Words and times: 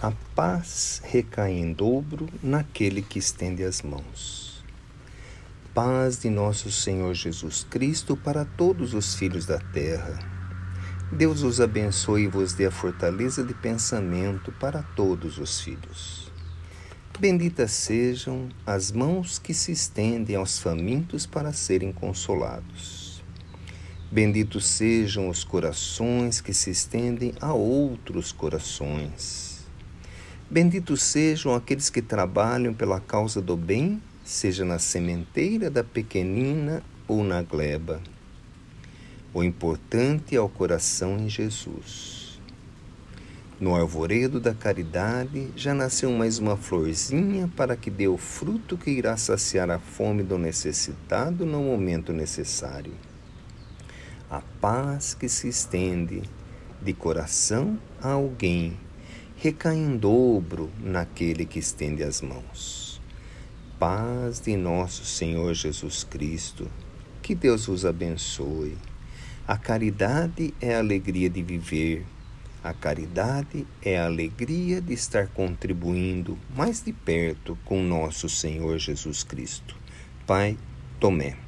A 0.00 0.12
paz 0.32 1.02
recai 1.04 1.54
em 1.54 1.72
dobro 1.72 2.28
naquele 2.40 3.02
que 3.02 3.18
estende 3.18 3.64
as 3.64 3.82
mãos. 3.82 4.64
Paz 5.74 6.20
de 6.20 6.30
nosso 6.30 6.70
Senhor 6.70 7.12
Jesus 7.14 7.66
Cristo 7.68 8.16
para 8.16 8.44
todos 8.44 8.94
os 8.94 9.16
filhos 9.16 9.44
da 9.44 9.58
terra. 9.58 10.16
Deus 11.10 11.42
os 11.42 11.60
abençoe 11.60 12.22
e 12.22 12.28
vos 12.28 12.52
dê 12.52 12.66
a 12.66 12.70
fortaleza 12.70 13.42
de 13.42 13.52
pensamento 13.54 14.52
para 14.52 14.84
todos 14.84 15.36
os 15.36 15.60
filhos. 15.60 16.30
Benditas 17.18 17.72
sejam 17.72 18.48
as 18.64 18.92
mãos 18.92 19.40
que 19.40 19.52
se 19.52 19.72
estendem 19.72 20.36
aos 20.36 20.60
famintos 20.60 21.26
para 21.26 21.52
serem 21.52 21.92
consolados. 21.92 23.20
Benditos 24.12 24.64
sejam 24.64 25.28
os 25.28 25.42
corações 25.42 26.40
que 26.40 26.54
se 26.54 26.70
estendem 26.70 27.34
a 27.40 27.52
outros 27.52 28.30
corações. 28.30 29.57
Benditos 30.50 31.02
sejam 31.02 31.54
aqueles 31.54 31.90
que 31.90 32.00
trabalham 32.00 32.72
pela 32.72 32.98
causa 32.98 33.38
do 33.42 33.54
bem, 33.54 34.00
seja 34.24 34.64
na 34.64 34.78
sementeira 34.78 35.70
da 35.70 35.84
pequenina 35.84 36.82
ou 37.06 37.22
na 37.22 37.42
gleba. 37.42 38.00
O 39.34 39.44
importante 39.44 40.34
é 40.34 40.40
o 40.40 40.48
coração 40.48 41.18
em 41.18 41.28
Jesus. 41.28 42.40
No 43.60 43.76
arvoredo 43.76 44.40
da 44.40 44.54
caridade 44.54 45.50
já 45.54 45.74
nasceu 45.74 46.10
mais 46.12 46.38
uma 46.38 46.56
florzinha 46.56 47.50
para 47.54 47.76
que 47.76 47.90
dê 47.90 48.08
o 48.08 48.16
fruto 48.16 48.78
que 48.78 48.90
irá 48.90 49.18
saciar 49.18 49.70
a 49.70 49.78
fome 49.78 50.22
do 50.22 50.38
necessitado 50.38 51.44
no 51.44 51.62
momento 51.62 52.10
necessário. 52.10 52.94
A 54.30 54.40
paz 54.62 55.12
que 55.12 55.28
se 55.28 55.46
estende 55.46 56.22
de 56.80 56.94
coração 56.94 57.78
a 58.00 58.12
alguém 58.12 58.87
recai 59.40 59.76
em 59.76 59.96
dobro 59.96 60.68
naquele 60.80 61.44
que 61.44 61.60
estende 61.60 62.02
as 62.02 62.20
mãos. 62.20 63.00
Paz 63.78 64.40
de 64.40 64.56
nosso 64.56 65.04
Senhor 65.04 65.54
Jesus 65.54 66.02
Cristo, 66.02 66.68
que 67.22 67.36
Deus 67.36 67.66
vos 67.66 67.84
abençoe. 67.86 68.76
A 69.46 69.56
caridade 69.56 70.52
é 70.60 70.74
a 70.74 70.80
alegria 70.80 71.30
de 71.30 71.40
viver. 71.40 72.04
A 72.64 72.74
caridade 72.74 73.64
é 73.80 74.00
a 74.00 74.06
alegria 74.06 74.80
de 74.80 74.92
estar 74.92 75.28
contribuindo 75.28 76.36
mais 76.56 76.82
de 76.82 76.92
perto 76.92 77.56
com 77.64 77.80
nosso 77.80 78.28
Senhor 78.28 78.76
Jesus 78.78 79.22
Cristo. 79.22 79.76
Pai 80.26 80.58
Tomé. 80.98 81.47